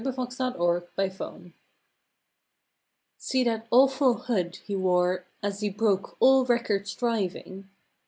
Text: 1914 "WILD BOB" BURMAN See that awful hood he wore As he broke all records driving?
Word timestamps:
1914 0.03 0.57
"WILD 0.57 0.95
BOB" 0.95 1.17
BURMAN 1.37 1.53
See 3.19 3.43
that 3.43 3.67
awful 3.69 4.15
hood 4.15 4.55
he 4.65 4.75
wore 4.75 5.27
As 5.43 5.59
he 5.59 5.69
broke 5.69 6.17
all 6.19 6.43
records 6.43 6.95
driving? 6.95 7.69